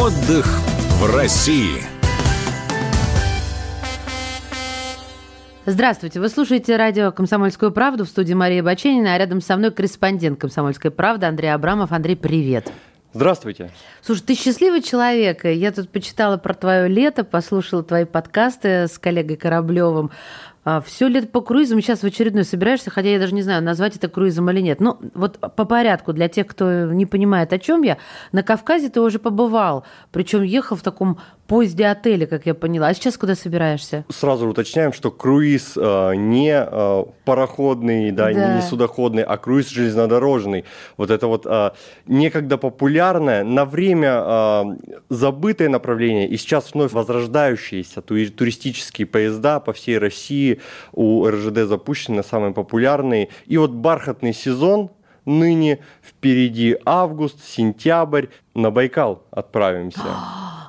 Отдых 0.00 0.46
в 0.98 1.14
России. 1.14 1.82
Здравствуйте, 5.66 6.20
вы 6.20 6.30
слушаете 6.30 6.76
радио 6.76 7.12
«Комсомольскую 7.12 7.70
правду» 7.70 8.06
в 8.06 8.08
студии 8.08 8.32
Мария 8.32 8.62
Баченина, 8.62 9.12
а 9.12 9.18
рядом 9.18 9.42
со 9.42 9.58
мной 9.58 9.72
корреспондент 9.72 10.40
«Комсомольской 10.40 10.90
правды» 10.90 11.26
Андрей 11.26 11.52
Абрамов. 11.52 11.92
Андрей, 11.92 12.16
привет. 12.16 12.72
Здравствуйте. 13.12 13.72
Слушай, 14.00 14.22
ты 14.22 14.34
счастливый 14.36 14.80
человек. 14.82 15.44
Я 15.44 15.70
тут 15.70 15.90
почитала 15.90 16.38
про 16.38 16.54
твое 16.54 16.88
лето, 16.88 17.22
послушала 17.22 17.82
твои 17.82 18.04
подкасты 18.06 18.86
с 18.86 18.98
коллегой 18.98 19.36
Кораблевым. 19.36 20.12
А, 20.62 20.80
Все 20.80 21.08
лето 21.08 21.26
по 21.28 21.40
круизам, 21.40 21.80
сейчас 21.80 22.00
в 22.00 22.04
очередной 22.04 22.44
собираешься, 22.44 22.90
хотя 22.90 23.08
я 23.08 23.18
даже 23.18 23.34
не 23.34 23.42
знаю, 23.42 23.62
назвать 23.62 23.96
это 23.96 24.08
круизом 24.08 24.50
или 24.50 24.60
нет. 24.60 24.80
Ну, 24.80 24.98
вот 25.14 25.38
по 25.38 25.64
порядку, 25.64 26.12
для 26.12 26.28
тех, 26.28 26.46
кто 26.46 26.92
не 26.92 27.06
понимает, 27.06 27.52
о 27.52 27.58
чем 27.58 27.82
я, 27.82 27.96
на 28.32 28.42
Кавказе 28.42 28.90
ты 28.90 29.00
уже 29.00 29.18
побывал, 29.18 29.84
причем 30.12 30.42
ехал 30.42 30.76
в 30.76 30.82
таком 30.82 31.18
поезде 31.50 31.86
отеля, 31.88 32.26
как 32.26 32.46
я 32.46 32.54
поняла. 32.54 32.86
А 32.88 32.94
сейчас 32.94 33.18
куда 33.18 33.34
собираешься? 33.34 34.04
Сразу 34.08 34.48
уточняем, 34.48 34.92
что 34.92 35.10
круиз 35.10 35.72
э, 35.76 36.14
не 36.14 36.52
э, 36.54 37.04
пароходный, 37.24 38.12
да, 38.12 38.32
Да. 38.32 38.54
не 38.54 38.62
судоходный, 38.62 39.24
а 39.24 39.36
круиз 39.36 39.68
железнодорожный. 39.68 40.64
Вот 40.96 41.10
это 41.10 41.26
вот 41.26 41.46
э, 41.46 41.72
некогда 42.06 42.56
популярное, 42.56 43.42
на 43.42 43.64
время 43.64 44.22
э, 44.24 44.64
забытое 45.08 45.68
направление, 45.68 46.28
и 46.28 46.36
сейчас 46.36 46.72
вновь 46.72 46.92
возрождающиеся 46.92 48.00
тури- 48.00 48.30
туристические 48.30 49.06
поезда 49.08 49.58
по 49.58 49.72
всей 49.72 49.98
России 49.98 50.60
у 50.92 51.26
РЖД 51.26 51.66
запущены, 51.66 52.22
самые 52.22 52.54
популярные. 52.54 53.28
И 53.46 53.58
вот 53.58 53.72
бархатный 53.72 54.32
сезон 54.34 54.90
ныне 55.26 55.80
впереди 56.00 56.76
август, 56.84 57.44
сентябрь, 57.44 58.26
на 58.54 58.70
Байкал 58.70 59.24
отправимся. 59.32 60.00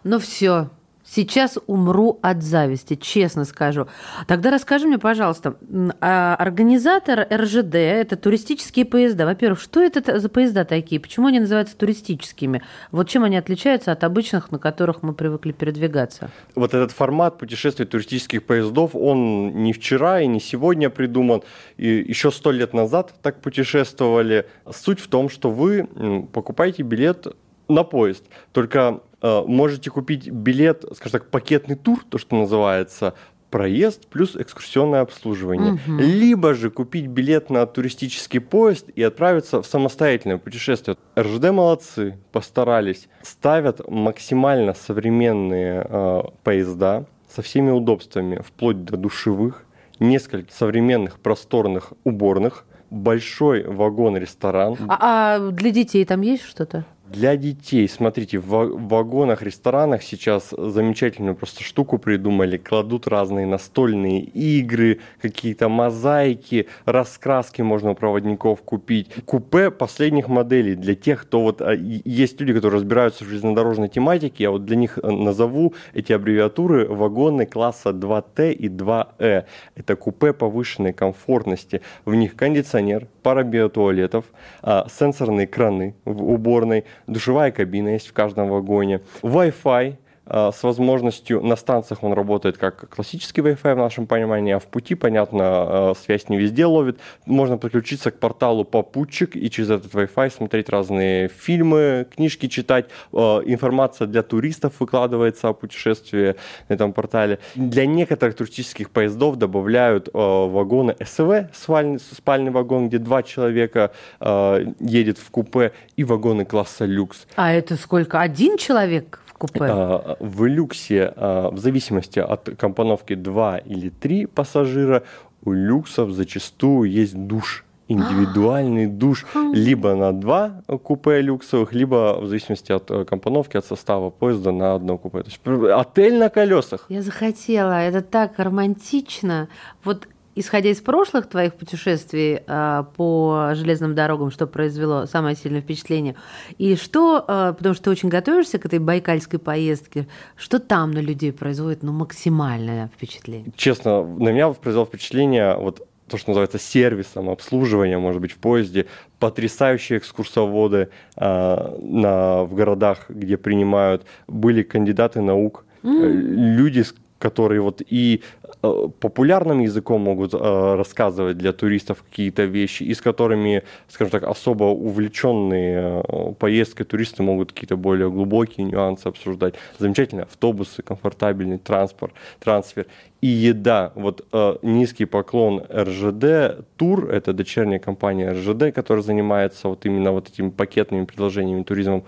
Ну 0.04 0.18
все, 0.20 0.70
сейчас 1.04 1.60
умру 1.68 2.20
от 2.22 2.42
зависти, 2.42 2.96
честно 2.96 3.46
скажу. 3.46 3.88
Тогда 4.28 4.50
расскажи 4.50 4.88
мне, 4.88 4.98
пожалуйста, 4.98 5.56
а 6.00 6.36
организатор 6.36 7.28
РЖД, 7.32 7.76
это 7.76 8.16
туристические 8.16 8.86
поезда. 8.86 9.26
Во-первых, 9.26 9.60
что 9.60 9.82
это 9.82 10.20
за 10.20 10.30
поезда 10.30 10.66
такие? 10.66 11.02
Почему 11.02 11.28
они 11.28 11.40
называются 11.40 11.76
туристическими? 11.76 12.64
Вот 12.92 13.10
чем 13.10 13.24
они 13.24 13.38
отличаются 13.38 13.92
от 13.92 14.04
обычных, 14.04 14.52
на 14.52 14.60
которых 14.60 15.04
мы 15.04 15.14
привыкли 15.14 15.52
передвигаться? 15.52 16.32
вот 16.56 16.74
этот 16.74 16.92
формат 16.92 17.38
путешествий 17.38 17.86
туристических 17.86 18.44
поездов, 18.44 18.92
он 18.96 19.64
не 19.64 19.74
вчера 19.74 20.22
и 20.22 20.28
не 20.28 20.40
сегодня 20.40 20.90
придуман. 20.90 21.44
И 21.78 21.88
еще 21.88 22.32
сто 22.32 22.52
лет 22.52 22.74
назад 22.74 23.14
так 23.22 23.42
путешествовали. 23.42 24.48
Суть 24.72 25.00
в 25.00 25.08
том, 25.08 25.30
что 25.30 25.50
вы 25.52 25.88
покупаете 26.32 26.84
билет 26.84 27.28
на 27.72 27.84
поезд. 27.84 28.26
Только 28.52 29.02
э, 29.22 29.44
можете 29.46 29.90
купить 29.90 30.30
билет, 30.30 30.86
скажем 30.96 31.20
так, 31.20 31.30
пакетный 31.30 31.76
тур, 31.76 32.04
то, 32.10 32.18
что 32.18 32.36
называется, 32.36 33.14
проезд 33.52 34.08
плюс 34.08 34.36
экскурсионное 34.36 35.02
обслуживание. 35.02 35.80
Либо 35.86 36.54
же 36.54 36.72
купить 36.72 37.08
билет 37.08 37.50
на 37.50 37.66
туристический 37.68 38.40
поезд 38.40 38.88
и 38.96 39.04
отправиться 39.04 39.62
в 39.62 39.68
самостоятельное 39.68 40.38
путешествие. 40.38 40.98
РЖД 41.20 41.52
молодцы, 41.52 42.18
постарались. 42.32 43.08
Ставят 43.22 43.88
максимально 43.88 44.74
современные 44.74 45.86
э, 45.88 46.22
поезда 46.44 47.06
со 47.30 47.42
всеми 47.42 47.70
удобствами, 47.70 48.42
вплоть 48.46 48.84
до 48.84 48.98
душевых, 48.98 49.66
несколько 50.00 50.52
современных 50.52 51.20
просторных 51.20 51.94
уборных, 52.04 52.66
большой 52.90 53.64
вагон-ресторан. 53.64 54.76
А, 54.88 55.36
а 55.36 55.52
для 55.52 55.72
детей 55.72 56.04
там 56.06 56.22
есть 56.22 56.44
что-то? 56.44 56.86
Для 57.12 57.36
детей, 57.36 57.90
смотрите, 57.90 58.38
в 58.38 58.48
ва- 58.48 58.72
вагонах, 58.72 59.42
ресторанах 59.42 60.02
сейчас 60.02 60.54
замечательную 60.58 61.36
просто 61.36 61.62
штуку 61.62 61.98
придумали. 61.98 62.56
Кладут 62.56 63.06
разные 63.06 63.46
настольные 63.46 64.22
игры, 64.22 65.00
какие-то 65.22 65.68
мозаики, 65.68 66.68
раскраски 66.86 67.62
можно 67.62 67.92
у 67.92 67.96
проводников 67.96 68.62
купить. 68.62 69.10
Купе 69.26 69.72
последних 69.72 70.30
моделей 70.30 70.76
для 70.76 70.96
тех, 70.96 71.24
кто 71.24 71.42
вот... 71.42 71.62
а, 71.62 71.74
Есть 71.74 72.40
люди, 72.40 72.54
которые 72.54 72.78
разбираются 72.78 73.26
в 73.26 73.28
железнодорожной 73.28 73.90
тематике, 73.90 74.44
я 74.46 74.52
вот 74.52 74.64
для 74.64 74.78
них 74.78 74.98
э, 74.98 75.12
назову 75.12 75.74
эти 75.94 76.14
аббревиатуры 76.14 76.88
вагоны 76.88 77.46
класса 77.46 77.90
2Т 77.90 78.54
и 78.54 78.70
2Э. 78.70 79.44
Это 79.76 79.96
купе 79.98 80.32
повышенной 80.32 80.94
комфортности. 80.94 81.82
В 82.06 82.16
них 82.16 82.38
кондиционер, 82.38 83.08
пара 83.22 83.44
биотуалетов, 83.44 84.24
а, 84.62 84.88
сенсорные 84.90 85.46
краны 85.48 85.94
в 86.06 86.24
уборной, 86.32 86.86
душевая 87.08 87.52
кабина 87.52 87.90
есть 87.90 88.08
в 88.08 88.14
каждом 88.14 88.50
вагоне, 88.50 89.02
Wi-Fi 89.22 89.96
с 90.28 90.64
возможностью, 90.64 91.42
на 91.42 91.56
станциях 91.56 92.04
он 92.04 92.14
работает 92.14 92.58
как 92.58 92.90
классический 92.90 93.42
Wi-Fi 93.42 93.74
в 93.74 93.78
нашем 93.78 94.06
понимании, 94.06 94.54
а 94.54 94.60
в 94.60 94.68
пути, 94.68 94.96
понятно, 94.96 95.42
а, 95.44 95.94
связь 95.96 96.30
не 96.30 96.38
везде 96.38 96.66
ловит. 96.66 97.00
Можно 97.26 97.58
подключиться 97.58 98.12
к 98.12 98.20
порталу 98.20 98.64
Попутчик 98.64 99.36
и 99.36 99.50
через 99.50 99.72
этот 99.72 99.94
Wi-Fi 99.94 100.32
смотреть 100.32 100.70
разные 100.70 101.28
фильмы, 101.28 102.08
книжки 102.16 102.48
читать. 102.48 102.86
А, 103.12 103.42
Информация 103.46 104.08
для 104.08 104.22
туристов 104.24 104.74
выкладывается 104.80 105.50
о 105.50 105.54
путешествии 105.54 106.36
на 106.70 106.74
этом 106.74 106.94
портале. 106.94 107.40
Для 107.56 107.86
некоторых 107.86 108.36
туристических 108.36 108.92
поездов 108.92 109.38
добавляют 109.38 110.10
а, 110.14 110.48
вагоны 110.48 110.96
СВ, 111.04 111.50
спальный, 111.54 112.52
вагон, 112.52 112.90
где 112.90 113.00
два 113.00 113.24
человека 113.24 113.92
а, 114.20 114.60
едет 114.80 115.18
в 115.18 115.30
купе, 115.32 115.74
и 115.96 116.04
вагоны 116.04 116.46
класса 116.46 116.86
люкс. 116.86 117.26
А 117.36 117.52
это 117.52 117.76
сколько? 117.76 118.22
Один 118.22 118.58
человек 118.58 119.20
купе? 119.48 119.60
А, 119.70 120.16
В 120.20 120.46
люксе, 120.48 121.14
а, 121.16 121.50
в 121.50 121.58
зависимости 121.58 122.20
от 122.20 122.50
компоновки 122.58 123.16
2 123.16 123.58
или 123.58 123.90
3 123.90 124.26
пассажира, 124.28 125.02
у 125.44 125.54
люксов 125.54 126.12
зачастую 126.12 126.92
есть 126.92 127.16
душ 127.28 127.66
индивидуальный 127.88 128.88
душ 129.02 129.26
либо 129.54 129.96
на 129.96 130.12
два 130.14 130.62
купе 130.84 131.22
люксовых, 131.22 131.74
либо 131.74 132.18
в 132.22 132.28
зависимости 132.28 132.72
от 132.72 132.92
э, 132.92 133.06
компоновки, 133.06 133.58
от 133.58 133.66
состава 133.66 134.10
поезда 134.10 134.52
на 134.52 134.76
одно 134.76 134.98
купе. 134.98 135.24
То 135.24 135.28
есть 135.30 135.40
пр- 135.40 135.72
отель 135.72 136.18
на 136.18 136.30
колесах. 136.30 136.86
Я 136.90 137.02
захотела, 137.02 137.82
это 137.82 138.02
так 138.02 138.40
романтично. 138.40 139.48
Вот 139.84 140.08
исходя 140.42 140.70
из 140.70 140.82
прошлых 140.82 141.28
твоих 141.28 141.54
путешествий 141.54 142.42
а, 142.48 142.84
по 142.96 143.52
железным 143.54 143.96
дорогам, 143.96 144.32
что 144.32 144.48
произвело 144.48 145.06
самое 145.06 145.36
сильное 145.36 145.62
впечатление, 145.62 146.16
и 146.58 146.76
что, 146.76 147.24
а, 147.28 147.54
потому 147.54 147.74
что 147.76 147.86
ты 147.86 147.90
очень 147.92 148.10
готовишься 148.10 148.60
к 148.60 148.66
этой 148.66 148.80
байкальской 148.80 149.40
поездке, 149.40 150.08
что 150.36 150.60
там 150.60 150.92
на 150.92 151.00
людей 151.00 151.32
производит 151.32 151.84
ну, 151.84 151.94
максимальное 151.94 152.92
впечатление? 152.96 153.52
Честно, 153.56 154.04
на 154.04 154.30
меня 154.30 154.50
произвело 154.50 154.86
впечатление 154.86 155.56
вот 155.56 155.88
то, 156.08 156.18
что 156.18 156.32
называется 156.32 156.60
сервисом, 156.60 157.30
обслуживанием, 157.30 158.02
может 158.02 158.22
быть, 158.22 158.34
в 158.34 158.38
поезде. 158.38 158.88
Потрясающие 159.18 159.98
экскурсоводы 159.98 160.90
а, 161.16 161.78
на, 161.82 162.44
в 162.44 162.54
городах, 162.54 163.06
где 163.08 163.38
принимают. 163.38 164.06
Были 164.28 164.62
кандидаты 164.64 165.22
наук, 165.22 165.66
э, 165.84 165.88
люди, 165.88 166.84
которые 167.22 167.62
вот 167.62 167.82
и 167.88 168.24
э, 168.41 168.41
популярным 168.62 169.60
языком 169.62 170.02
могут 170.02 170.34
э, 170.34 170.38
рассказывать 170.76 171.38
для 171.38 171.52
туристов 171.52 172.04
какие-то 172.10 172.44
вещи, 172.44 172.84
и 172.84 172.94
с 172.94 173.02
которыми, 173.02 173.64
скажем 173.90 174.12
так, 174.12 174.24
особо 174.24 174.66
увлеченные 174.66 176.04
э, 176.08 176.34
поездкой 176.38 176.86
туристы 176.86 177.24
могут 177.24 177.54
какие-то 177.54 177.76
более 177.76 178.10
глубокие 178.12 178.66
нюансы 178.66 179.08
обсуждать. 179.08 179.56
Замечательно, 179.80 180.24
автобусы, 180.24 180.84
комфортабельный 180.84 181.58
транспорт, 181.58 182.14
трансфер 182.40 182.86
и 183.22 183.28
еда. 183.28 183.92
Вот 183.96 184.28
э, 184.32 184.56
низкий 184.62 185.06
поклон 185.06 185.64
РЖД 185.72 186.66
Тур, 186.78 187.10
это 187.10 187.34
дочерняя 187.34 187.80
компания 187.80 188.32
РЖД, 188.32 188.74
которая 188.76 189.04
занимается 189.04 189.70
вот 189.70 189.86
именно 189.86 190.12
вот 190.12 190.30
этими 190.30 190.50
пакетными 190.50 191.06
предложениями 191.06 191.64
туризмом, 191.64 192.04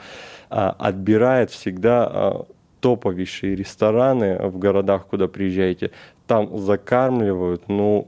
а, 0.49 0.69
отбирает 0.71 1.49
всегда 1.49 2.07
а, 2.07 2.45
топовейшие 2.83 3.55
рестораны 3.55 4.37
в 4.49 4.59
городах, 4.59 5.07
куда 5.07 5.27
приезжаете. 5.27 5.91
Там 6.27 6.57
закармливают, 6.57 7.63
ну, 7.67 8.07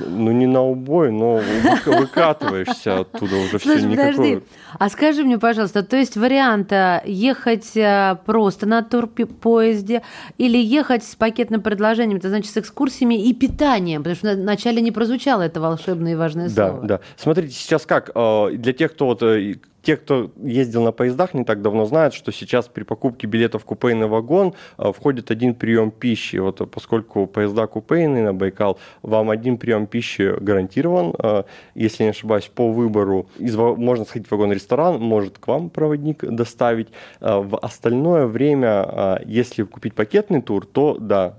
ну 0.00 0.32
не 0.32 0.46
на 0.46 0.62
убой, 0.62 1.10
но 1.12 1.38
выка- 1.38 1.96
выкатываешься 1.98 3.00
оттуда 3.00 3.36
уже 3.36 3.58
все 3.58 3.78
Слушай, 3.78 3.88
подожди, 3.90 4.20
никакого. 4.22 4.42
а 4.78 4.88
скажи 4.90 5.24
мне, 5.24 5.38
пожалуйста, 5.38 5.82
то 5.82 5.96
есть 5.96 6.16
вариант 6.16 6.72
а, 6.72 7.02
ехать 7.06 7.72
а, 7.76 8.16
просто 8.16 8.66
на 8.66 8.82
турпоезде 8.82 10.02
или 10.38 10.58
ехать 10.58 11.04
с 11.04 11.14
пакетным 11.14 11.62
предложением, 11.62 12.18
это 12.18 12.28
значит 12.28 12.52
с 12.52 12.56
экскурсиями 12.58 13.14
и 13.28 13.32
питанием, 13.32 14.02
потому 14.02 14.16
что 14.16 14.34
вначале 14.34 14.82
не 14.82 14.90
прозвучало 14.92 15.42
это 15.42 15.60
волшебное 15.60 16.12
и 16.12 16.16
важное 16.16 16.48
Да, 16.50 16.70
слово. 16.70 16.86
да. 16.86 17.00
Смотрите, 17.16 17.54
сейчас 17.54 17.86
как, 17.86 18.10
э, 18.14 18.50
для 18.54 18.72
тех, 18.72 18.92
кто 18.92 19.06
вот 19.06 19.22
э, 19.22 19.54
те, 19.86 19.96
кто 19.96 20.32
ездил 20.42 20.82
на 20.82 20.90
поездах 20.90 21.32
не 21.32 21.44
так 21.44 21.62
давно, 21.62 21.84
знают, 21.84 22.12
что 22.12 22.32
сейчас 22.32 22.66
при 22.66 22.82
покупке 22.82 23.28
билетов 23.28 23.62
в 23.62 23.64
купейный 23.64 24.08
вагон 24.08 24.54
э, 24.78 24.90
входит 24.90 25.30
один 25.30 25.54
прием 25.54 25.92
пищи. 25.92 26.38
Вот 26.38 26.60
э, 26.60 26.66
поскольку 26.66 27.28
поезда 27.28 27.68
купейные 27.68 28.24
на 28.24 28.34
Байкал, 28.34 28.80
вам 29.02 29.30
один 29.30 29.58
прием 29.58 29.86
пищи 29.86 30.34
гарантирован. 30.40 31.14
Э, 31.16 31.44
если 31.76 32.02
не 32.02 32.10
ошибаюсь, 32.10 32.50
по 32.52 32.72
выбору 32.72 33.28
из, 33.38 33.54
можно 33.54 34.04
сходить 34.04 34.26
в 34.26 34.32
вагон-ресторан, 34.32 35.00
может 35.00 35.38
к 35.38 35.46
вам 35.46 35.70
проводник 35.70 36.24
доставить. 36.24 36.88
В 37.20 37.56
остальное 37.56 38.26
время, 38.26 39.20
если 39.24 39.62
купить 39.62 39.94
пакетный 39.94 40.42
тур, 40.42 40.66
то 40.66 40.96
да, 40.98 41.36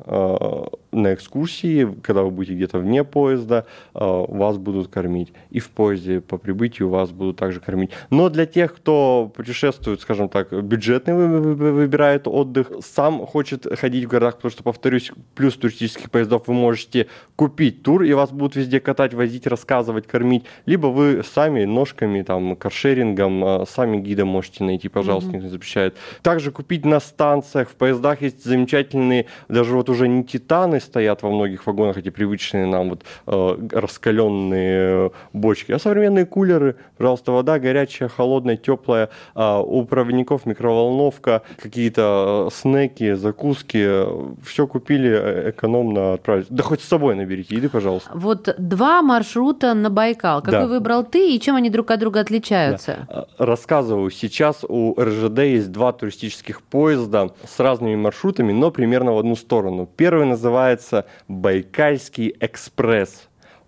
на 0.97 1.13
экскурсии, 1.13 1.87
когда 2.01 2.23
вы 2.23 2.31
будете 2.31 2.55
где-то 2.55 2.79
вне 2.79 3.03
поезда, 3.03 3.65
вас 3.93 4.57
будут 4.57 4.87
кормить. 4.89 5.33
И 5.49 5.59
в 5.59 5.69
поезде 5.69 6.21
по 6.21 6.37
прибытию 6.37 6.89
вас 6.89 7.11
будут 7.11 7.37
также 7.37 7.59
кормить. 7.59 7.91
Но 8.09 8.29
для 8.29 8.45
тех, 8.45 8.75
кто 8.75 9.31
путешествует, 9.35 10.01
скажем 10.01 10.29
так, 10.29 10.51
бюджетный 10.51 11.15
выбирает 11.15 12.27
отдых, 12.27 12.71
сам 12.81 13.25
хочет 13.25 13.67
ходить 13.79 14.05
в 14.05 14.07
городах, 14.07 14.35
потому 14.37 14.51
что, 14.51 14.63
повторюсь, 14.63 15.11
плюс 15.35 15.55
туристических 15.55 16.11
поездов 16.11 16.43
вы 16.47 16.53
можете 16.53 17.07
купить 17.35 17.83
тур, 17.83 18.03
и 18.03 18.13
вас 18.13 18.31
будут 18.31 18.55
везде 18.55 18.79
катать, 18.79 19.13
возить, 19.13 19.47
рассказывать, 19.47 20.07
кормить, 20.07 20.45
либо 20.65 20.87
вы 20.87 21.23
сами 21.23 21.65
ножками, 21.65 22.21
там, 22.21 22.55
каршерингом, 22.55 23.43
а, 23.43 23.65
сами 23.65 23.97
гида 23.97 24.25
можете 24.25 24.63
найти, 24.63 24.89
пожалуйста, 24.89 25.29
mm-hmm. 25.29 25.33
никто 25.33 25.45
не 25.45 25.51
запрещает. 25.51 25.95
Также 26.21 26.51
купить 26.51 26.85
на 26.85 26.99
станциях, 26.99 27.69
в 27.69 27.75
поездах 27.75 28.21
есть 28.21 28.43
замечательные, 28.43 29.25
даже 29.47 29.75
вот 29.75 29.89
уже 29.89 30.07
не 30.07 30.23
титаны 30.23 30.79
стоят 30.87 31.21
во 31.23 31.29
многих 31.29 31.67
вагонах, 31.67 31.97
эти 31.97 32.09
привычные 32.09 32.65
нам 32.65 32.89
вот 32.89 33.03
э, 33.27 33.67
раскаленные 33.71 35.11
бочки, 35.33 35.71
а 35.71 35.79
современные 35.79 36.25
кулеры, 36.25 36.75
пожалуйста, 36.97 37.31
вода 37.31 37.59
горячая, 37.59 38.09
холодная, 38.09 38.57
теплая. 38.57 39.09
А 39.35 39.61
у 39.61 39.85
проводников 39.85 40.45
микроволновка, 40.45 41.43
какие-то 41.61 42.47
э, 42.47 42.55
снеки, 42.55 43.13
закуски. 43.13 44.05
Все 44.43 44.67
купили 44.67 45.09
э, 45.09 45.49
экономно 45.51 46.13
отправили. 46.13 46.45
Да 46.49 46.63
хоть 46.63 46.81
с 46.81 46.87
собой 46.87 47.15
наберите 47.15 47.55
еды, 47.55 47.69
пожалуйста. 47.69 48.09
Вот 48.13 48.55
два 48.57 49.01
маршрута 49.01 49.73
на 49.73 49.89
Байкал. 49.89 50.41
Какой 50.41 50.59
да. 50.59 50.67
выбрал 50.67 51.03
ты 51.03 51.35
и 51.35 51.39
чем 51.39 51.55
они 51.55 51.69
друг 51.69 51.91
от 51.91 51.99
друга 51.99 52.21
отличаются? 52.21 53.07
Да. 53.09 53.27
Рассказываю. 53.37 54.09
Сейчас 54.11 54.63
у 54.67 54.95
РЖД 54.99 55.39
есть 55.39 55.71
два 55.71 55.91
туристических 55.91 56.61
поезда 56.61 57.31
с 57.47 57.59
разными 57.59 57.95
маршрутами, 57.95 58.53
но 58.53 58.71
примерно 58.71 59.13
в 59.13 59.19
одну 59.19 59.35
сторону. 59.35 59.87
Первый 59.97 60.25
называется 60.25 60.66
Байкальский 61.27 62.35
экспресс 62.39 63.27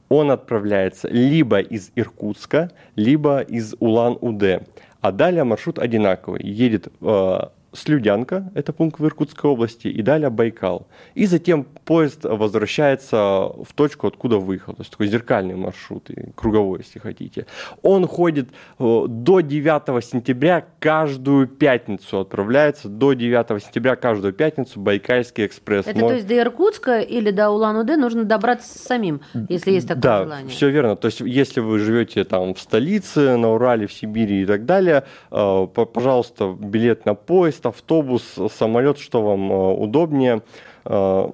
он 0.10 0.32
отправляется 0.32 1.08
либо 1.08 1.60
из 1.60 1.92
Иркутска, 1.96 2.72
либо 2.96 3.42
из 3.42 3.76
Улан-Удэ. 3.80 4.64
А 5.02 5.12
далее 5.12 5.44
маршрут 5.44 5.80
одинаковый. 5.80 6.44
Едет 6.44 6.88
э, 7.00 7.40
Слюдянка, 7.74 8.52
это 8.56 8.74
пункт 8.74 9.00
в 9.00 9.06
Иркутской 9.06 9.50
области, 9.50 9.88
и 9.88 10.02
далее 10.02 10.30
Байкал. 10.30 10.88
И 11.14 11.26
затем 11.26 11.66
поезд 11.86 12.24
возвращается 12.24 13.18
в 13.18 13.68
точку, 13.76 14.08
откуда 14.08 14.38
выехал. 14.38 14.74
То 14.74 14.82
есть 14.82 14.92
такой 14.92 15.08
зеркальный 15.08 15.56
маршрут, 15.56 16.10
круговой, 16.36 16.80
если 16.80 17.00
хотите. 17.00 17.46
Он 17.82 18.08
ходит 18.08 18.50
э, 18.80 19.06
до 19.08 19.42
9 19.42 20.04
сентября 20.04 20.66
каждую 20.80 21.48
пятницу, 21.48 22.20
отправляется 22.20 22.90
до 22.90 23.14
9 23.14 23.64
сентября 23.64 23.96
каждую 23.96 24.34
пятницу 24.34 24.80
Байкальский 24.80 25.46
экспресс. 25.46 25.86
Это 25.86 26.00
Мож... 26.00 26.10
то 26.10 26.16
есть 26.16 26.28
до 26.28 26.38
Иркутска 26.38 27.00
или 27.00 27.30
до 27.30 27.52
Улан-Удэ 27.52 27.98
нужно 27.98 28.24
добраться 28.24 28.80
самим, 28.80 29.22
если 29.48 29.72
есть 29.72 29.88
такое 29.88 30.02
да, 30.02 30.24
желание? 30.24 30.46
Да, 30.46 30.52
все 30.52 30.70
верно. 30.70 30.96
То 30.96 31.08
есть 31.08 31.22
если 31.22 31.60
вы 31.60 31.80
живете 31.80 32.24
там 32.24 32.56
в 32.56 32.60
столице, 32.60 33.38
на 33.38 33.54
Урале, 33.54 33.86
в 33.86 33.94
Сибири 33.94 34.42
и 34.42 34.46
так 34.46 34.66
далее, 34.66 35.04
э, 35.32 35.68
пожалуйста, 35.94 36.56
билет 36.60 37.06
на 37.06 37.14
поезд, 37.14 37.59
поезд, 37.60 37.66
автобус, 37.66 38.36
самолет, 38.54 38.98
что 38.98 39.22
вам 39.22 39.52
э, 39.52 39.74
удобнее. 39.74 40.42
Э, 40.86 41.30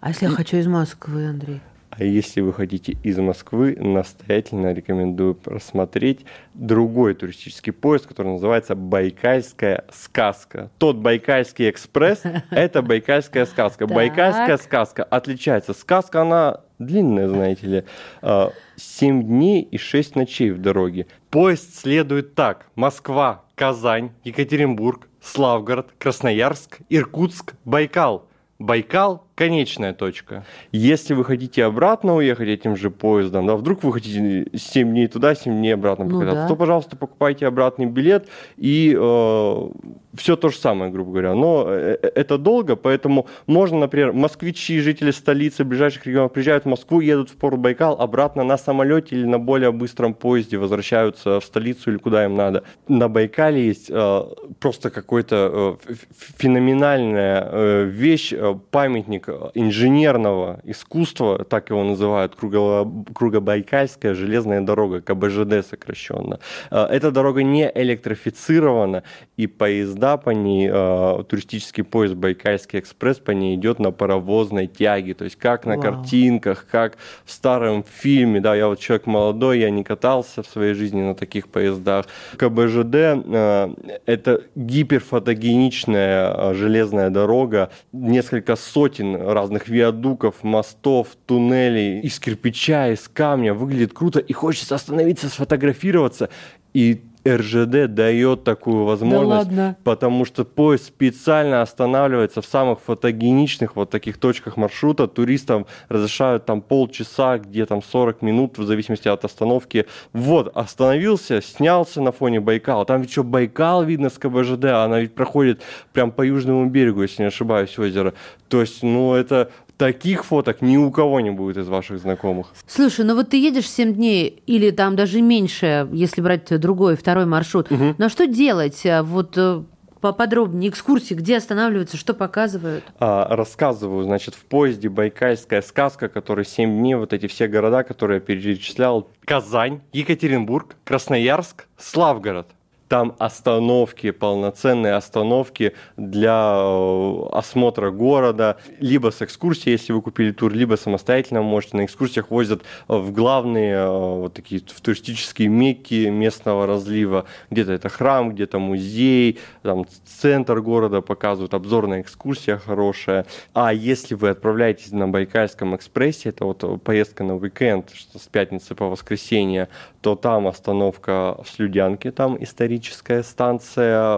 а 0.00 0.08
если 0.08 0.26
я 0.26 0.30
хочу 0.30 0.56
из 0.56 0.66
Москвы, 0.66 1.28
Андрей? 1.28 1.60
А 1.90 2.04
если 2.04 2.40
вы 2.40 2.52
хотите 2.52 2.96
из 3.02 3.18
Москвы, 3.18 3.76
настоятельно 3.76 4.72
рекомендую 4.72 5.34
просмотреть 5.34 6.24
другой 6.54 7.14
туристический 7.14 7.72
поезд, 7.72 8.06
который 8.06 8.32
называется 8.32 8.76
«Байкальская 8.76 9.84
сказка». 9.92 10.70
Тот 10.78 10.96
«Байкальский 10.96 11.68
экспресс»— 11.68 12.22
это 12.50 12.82
«Байкальская 12.82 13.44
сказка». 13.44 13.86
«Байкальская 13.86 14.56
сказка» 14.58 15.02
отличается. 15.02 15.74
Сказка, 15.74 16.22
она 16.22 16.60
длинная, 16.78 17.28
знаете 17.28 17.66
ли. 17.66 17.84
Э, 18.22 18.50
семь 18.76 19.24
дней 19.24 19.62
и 19.62 19.76
шесть 19.76 20.14
ночей 20.14 20.52
в 20.52 20.60
дороге. 20.60 21.06
Поезд 21.28 21.76
следует 21.76 22.34
так. 22.34 22.66
Москва, 22.76 23.44
Казань, 23.60 24.12
Екатеринбург, 24.24 25.06
Славгород, 25.20 25.92
Красноярск, 25.98 26.78
Иркутск, 26.88 27.56
Байкал. 27.66 28.24
Байкал– 28.58 29.26
конечная 29.34 29.92
точка. 29.92 30.46
Если 30.72 31.12
вы 31.12 31.26
хотите 31.26 31.64
обратно 31.64 32.16
уехать 32.16 32.48
этим 32.48 32.74
же 32.74 32.90
поездом, 32.90 33.46
да, 33.46 33.56
вдруг 33.56 33.82
вы 33.82 33.92
хотите 33.92 34.46
7 34.56 34.88
дней 34.88 35.08
туда, 35.08 35.34
7 35.34 35.52
дней 35.52 35.74
обратно 35.74 36.06
ну 36.06 36.12
покататься, 36.12 36.42
да. 36.42 36.48
то, 36.48 36.56
пожалуйста, 36.56 36.96
покупайте 36.96 37.46
обратный 37.46 37.84
билет 37.84 38.28
и 38.56 38.96
э, 38.98 39.68
все 40.14 40.36
то 40.36 40.48
же 40.48 40.56
самое, 40.56 40.90
грубо 40.90 41.12
говоря. 41.12 41.34
Но 41.34 41.64
э, 41.68 41.98
э, 42.02 42.10
это 42.14 42.38
долго, 42.38 42.76
поэтому 42.76 43.26
можно, 43.46 43.78
например, 43.78 44.12
москвичи, 44.12 44.80
жители 44.80 45.10
столицы, 45.12 45.64
ближайших 45.64 46.06
регионов 46.06 46.32
приезжают 46.32 46.64
в 46.64 46.68
Москву, 46.68 47.00
едут 47.00 47.30
в 47.30 47.36
порт 47.36 47.58
Байкал, 47.58 48.00
обратно 48.00 48.44
на 48.44 48.58
самолете 48.58 49.16
или 49.16 49.24
на 49.24 49.38
более 49.38 49.72
быстром 49.72 50.14
поезде 50.14 50.58
возвращаются 50.58 51.40
в 51.40 51.44
столицу 51.44 51.90
или 51.90 51.98
куда 51.98 52.24
им 52.24 52.34
надо. 52.34 52.64
На 52.88 53.08
Байкале 53.08 53.64
есть 53.64 53.90
э, 53.90 54.22
просто 54.58 54.90
какой-то 54.90 55.78
э, 55.88 55.94
феноменальная 56.38 57.48
э, 57.50 57.84
вещь, 57.84 58.32
э, 58.32 58.54
памятник 58.70 59.28
инженерного 59.54 60.60
искусства, 60.64 61.44
так 61.44 61.70
его 61.70 61.84
называют, 61.84 62.34
Кругобайкальская 62.34 64.14
железная 64.14 64.60
дорога, 64.60 65.00
КБЖД 65.00 65.64
сокращенно. 65.68 66.40
Э, 66.70 66.86
эта 66.90 67.10
дорога 67.10 67.42
не 67.42 67.70
электрифицирована, 67.74 69.02
и 69.36 69.46
поезда 69.46 69.99
по 70.16 70.30
ней, 70.30 70.68
э, 70.72 71.24
туристический 71.28 71.84
поезд 71.84 72.14
Байкальский 72.14 72.78
экспресс 72.78 73.18
по 73.18 73.30
ней 73.30 73.56
идет 73.56 73.78
на 73.78 73.92
паровозной 73.92 74.66
тяге, 74.66 75.14
то 75.14 75.24
есть 75.24 75.36
как 75.36 75.66
на 75.66 75.76
Вау. 75.76 75.82
картинках, 75.82 76.66
как 76.70 76.96
в 77.24 77.32
старом 77.32 77.84
фильме, 77.84 78.40
да, 78.40 78.54
я 78.54 78.68
вот 78.68 78.78
человек 78.78 79.06
молодой, 79.06 79.60
я 79.60 79.70
не 79.70 79.84
катался 79.84 80.42
в 80.42 80.46
своей 80.46 80.74
жизни 80.74 81.02
на 81.02 81.14
таких 81.14 81.48
поездах. 81.48 82.06
КБЖД 82.36 82.94
э, 82.94 83.74
это 84.06 84.42
гиперфотогеничная 84.54 86.54
железная 86.54 87.10
дорога, 87.10 87.70
несколько 87.92 88.56
сотен 88.56 89.16
разных 89.16 89.68
виадуков, 89.68 90.42
мостов, 90.42 91.08
туннелей 91.26 92.00
из 92.00 92.18
кирпича, 92.18 92.88
из 92.88 93.08
камня. 93.08 93.54
Выглядит 93.54 93.92
круто, 93.92 94.18
и 94.18 94.32
хочется 94.32 94.74
остановиться, 94.74 95.28
сфотографироваться. 95.28 96.28
И 96.72 97.02
РЖД 97.26 97.92
дает 97.92 98.44
такую 98.44 98.84
возможность, 98.84 99.54
да 99.54 99.76
потому 99.84 100.24
что 100.24 100.44
поезд 100.44 100.86
специально 100.86 101.62
останавливается 101.62 102.42
в 102.42 102.46
самых 102.46 102.80
фотогеничных 102.80 103.76
вот 103.76 103.90
таких 103.90 104.18
точках 104.18 104.56
маршрута. 104.56 105.06
Туристам 105.06 105.66
разрешают 105.88 106.46
там 106.46 106.62
полчаса, 106.62 107.38
где 107.38 107.66
там 107.66 107.82
40 107.82 108.22
минут, 108.22 108.58
в 108.58 108.64
зависимости 108.64 109.08
от 109.08 109.24
остановки. 109.24 109.86
Вот, 110.12 110.50
остановился, 110.56 111.42
снялся 111.42 112.00
на 112.00 112.12
фоне 112.12 112.40
Байкала. 112.40 112.84
Там 112.84 113.02
ведь 113.02 113.12
что, 113.12 113.24
Байкал 113.24 113.84
видно 113.84 114.10
с 114.10 114.18
КБЖД, 114.18 114.66
она 114.66 115.00
ведь 115.00 115.14
проходит 115.14 115.62
прям 115.92 116.12
по 116.12 116.22
южному 116.22 116.66
берегу, 116.66 117.02
если 117.02 117.22
не 117.22 117.28
ошибаюсь, 117.28 117.78
озеро. 117.78 118.14
То 118.48 118.60
есть, 118.60 118.82
ну, 118.82 119.14
это 119.14 119.50
таких 119.80 120.26
фоток 120.26 120.60
ни 120.60 120.76
у 120.76 120.90
кого 120.90 121.20
не 121.20 121.30
будет 121.30 121.56
из 121.56 121.66
ваших 121.66 122.00
знакомых. 122.00 122.48
Слушай, 122.66 123.06
ну 123.06 123.14
вот 123.14 123.30
ты 123.30 123.38
едешь 123.38 123.66
7 123.66 123.94
дней 123.94 124.42
или 124.46 124.70
там 124.72 124.94
даже 124.94 125.22
меньше, 125.22 125.88
если 125.90 126.20
брать 126.20 126.60
другой, 126.60 126.96
второй 126.96 127.24
маршрут. 127.24 127.72
Угу. 127.72 127.94
Но 127.96 128.10
что 128.10 128.26
делать? 128.26 128.84
А 128.84 129.02
Вот 129.02 129.38
э, 129.38 129.62
поподробнее 130.02 130.68
экскурсии, 130.68 131.14
где 131.14 131.38
останавливаются, 131.38 131.96
что 131.96 132.12
показывают? 132.12 132.84
А, 132.98 133.34
рассказываю, 133.34 134.04
значит, 134.04 134.34
в 134.34 134.44
поезде 134.44 134.90
Байкальская 134.90 135.62
сказка, 135.62 136.10
который 136.10 136.44
7 136.44 136.78
дней, 136.78 136.96
вот 136.96 137.14
эти 137.14 137.26
все 137.26 137.48
города, 137.48 137.82
которые 137.82 138.16
я 138.16 138.20
перечислял, 138.20 139.08
Казань, 139.24 139.80
Екатеринбург, 139.94 140.76
Красноярск, 140.84 141.68
Славгород– 141.78 142.48
там 142.90 143.14
остановки, 143.20 144.10
полноценные 144.10 144.94
остановки 144.94 145.74
для 145.96 146.56
э, 146.56 147.22
осмотра 147.30 147.92
города, 147.92 148.56
либо 148.80 149.12
с 149.12 149.22
экскурсией, 149.22 149.74
если 149.74 149.92
вы 149.92 150.02
купили 150.02 150.32
тур, 150.32 150.52
либо 150.52 150.74
самостоятельно 150.74 151.40
можете. 151.40 151.76
На 151.76 151.84
экскурсиях 151.84 152.32
возят 152.32 152.62
в 152.88 153.12
главные 153.12 153.74
э, 153.74 153.88
вот 153.88 154.34
такие 154.34 154.60
в 154.66 154.80
туристические 154.80 155.46
мекки 155.46 156.08
местного 156.08 156.66
разлива. 156.66 157.26
Где-то 157.50 157.74
это 157.74 157.88
храм, 157.88 158.34
где-то 158.34 158.58
музей, 158.58 159.38
там 159.62 159.86
центр 160.04 160.60
города 160.60 161.00
показывают, 161.00 161.54
обзорная 161.54 162.00
экскурсия 162.00 162.56
хорошая. 162.56 163.24
А 163.54 163.72
если 163.72 164.16
вы 164.16 164.30
отправляетесь 164.30 164.90
на 164.90 165.06
Байкальском 165.06 165.76
экспрессе, 165.76 166.30
это 166.30 166.44
вот 166.44 166.82
поездка 166.82 167.22
на 167.22 167.36
уикенд, 167.36 167.92
что 167.94 168.18
с 168.18 168.26
пятницы 168.26 168.74
по 168.74 168.86
воскресенье, 168.88 169.68
то 170.00 170.16
там 170.16 170.48
остановка 170.48 171.36
в 171.44 171.48
Слюдянке, 171.48 172.10
там 172.10 172.36
историческая 172.42 172.79
космическая 172.80 173.22
станция 173.22 174.16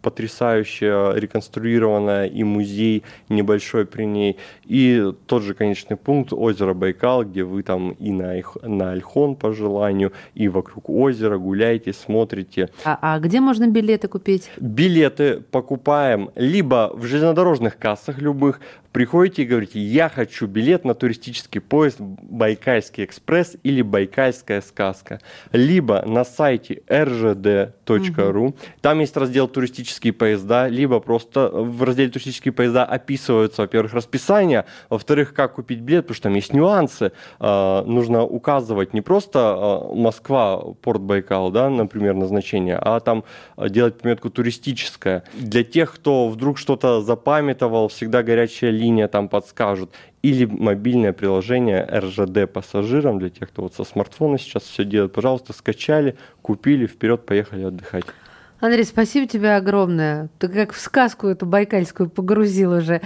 э, 0.00 0.02
потрясающая, 0.02 1.12
реконструированная, 1.12 2.26
и 2.26 2.44
музей 2.44 3.04
небольшой 3.28 3.86
при 3.86 4.04
ней, 4.04 4.36
и 4.64 5.12
тот 5.26 5.42
же 5.42 5.54
конечный 5.54 5.96
пункт 5.96 6.32
озеро 6.32 6.74
Байкал, 6.74 7.24
где 7.24 7.44
вы 7.44 7.62
там 7.62 7.92
и 7.92 8.10
на, 8.10 8.34
на 8.62 8.92
Альхон 8.92 9.36
по 9.36 9.52
желанию, 9.52 10.12
и 10.34 10.48
вокруг 10.48 10.88
озера 10.88 11.38
гуляете, 11.38 11.92
смотрите. 11.92 12.70
А, 12.84 12.98
а 13.00 13.18
где 13.18 13.40
можно 13.40 13.66
билеты 13.66 14.08
купить? 14.08 14.50
Билеты 14.58 15.40
покупаем 15.40 16.30
либо 16.34 16.90
в 16.94 17.04
железнодорожных 17.04 17.78
кассах 17.78 18.18
любых, 18.18 18.60
приходите 18.92 19.42
и 19.42 19.46
говорите, 19.46 19.80
я 19.80 20.08
хочу 20.08 20.46
билет 20.46 20.84
на 20.84 20.94
туристический 20.94 21.60
поезд 21.60 22.00
Байкальский 22.00 23.04
экспресс 23.04 23.56
или 23.62 23.82
Байкальская 23.82 24.60
сказка, 24.60 25.20
либо 25.52 26.02
на 26.06 26.24
сайте 26.24 26.82
rgd.ru, 26.88 28.46
угу. 28.46 28.56
там 28.80 29.00
есть 29.00 29.16
раздел 29.16 29.48
туристические 29.90 30.12
поезда, 30.12 30.68
либо 30.68 31.00
просто 31.00 31.48
в 31.48 31.82
разделе 31.82 32.10
туристические 32.10 32.52
поезда 32.52 32.84
описываются, 32.84 33.62
во-первых, 33.62 33.94
расписание, 33.94 34.64
во-вторых, 34.88 35.34
как 35.34 35.54
купить 35.54 35.80
билет, 35.80 36.04
потому 36.04 36.14
что 36.14 36.22
там 36.24 36.34
есть 36.34 36.52
нюансы, 36.54 37.12
э, 37.40 37.82
нужно 37.86 38.22
указывать 38.22 38.94
не 38.94 39.00
просто 39.00 39.38
э, 39.38 39.94
Москва, 39.94 40.62
порт 40.82 41.00
Байкал, 41.00 41.50
да, 41.50 41.68
например, 41.68 42.14
назначение, 42.14 42.76
а 42.76 43.00
там 43.00 43.24
делать 43.58 43.98
пометку 43.98 44.30
туристическая. 44.30 45.22
Для 45.34 45.64
тех, 45.64 45.92
кто 45.94 46.28
вдруг 46.28 46.58
что-то 46.58 47.02
запамятовал, 47.02 47.88
всегда 47.88 48.22
горячая 48.22 48.70
линия 48.70 49.08
там 49.08 49.28
подскажут, 49.28 49.90
или 50.22 50.44
мобильное 50.44 51.12
приложение 51.12 51.82
РЖД 51.84 52.52
пассажирам, 52.52 53.18
для 53.18 53.30
тех, 53.30 53.48
кто 53.48 53.62
вот 53.62 53.74
со 53.74 53.84
смартфона 53.84 54.38
сейчас 54.38 54.64
все 54.64 54.84
делает, 54.84 55.12
пожалуйста, 55.12 55.52
скачали, 55.52 56.14
купили, 56.42 56.86
вперед, 56.86 57.24
поехали 57.24 57.64
отдыхать. 57.64 58.04
Андрей, 58.60 58.84
спасибо 58.84 59.26
тебе 59.26 59.56
огромное. 59.56 60.28
Ты 60.38 60.48
как 60.48 60.72
в 60.72 60.80
сказку 60.80 61.26
эту 61.28 61.46
байкальскую 61.46 62.10
погрузил 62.10 62.72
уже. 62.72 63.00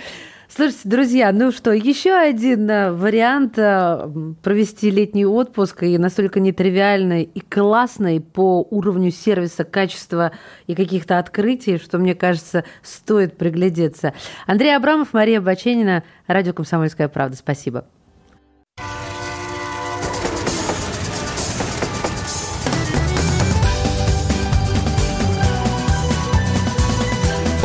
Слушайте, 0.48 0.88
друзья, 0.88 1.32
ну 1.32 1.50
что, 1.50 1.72
еще 1.72 2.12
один 2.12 2.70
э, 2.70 2.92
вариант 2.92 3.58
э, 3.58 4.08
провести 4.42 4.90
летний 4.90 5.26
отпуск 5.26 5.82
и 5.82 5.98
настолько 5.98 6.38
нетривиальный 6.38 7.22
и 7.22 7.40
классный 7.40 8.20
по 8.20 8.64
уровню 8.70 9.10
сервиса, 9.10 9.64
качества 9.64 10.32
и 10.66 10.74
каких-то 10.74 11.18
открытий, 11.18 11.78
что, 11.78 11.98
мне 11.98 12.14
кажется, 12.14 12.64
стоит 12.82 13.36
приглядеться. 13.36 14.12
Андрей 14.46 14.76
Абрамов, 14.76 15.12
Мария 15.12 15.40
Баченина, 15.40 16.04
Радио 16.28 16.52
«Комсомольская 16.52 17.08
правда». 17.08 17.36
Спасибо. 17.36 17.86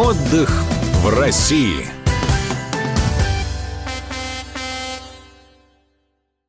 Отдых 0.09 0.49
в 1.03 1.19
России. 1.19 1.98